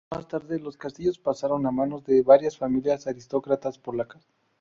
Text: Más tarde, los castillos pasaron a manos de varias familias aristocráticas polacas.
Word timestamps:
Más 0.09 0.27
tarde, 0.27 0.57
los 0.57 0.77
castillos 0.77 1.19
pasaron 1.19 1.67
a 1.67 1.71
manos 1.71 2.03
de 2.05 2.23
varias 2.23 2.57
familias 2.57 3.05
aristocráticas 3.05 3.77
polacas. 3.77 4.27